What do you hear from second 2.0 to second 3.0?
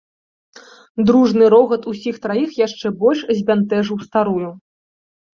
траіх яшчэ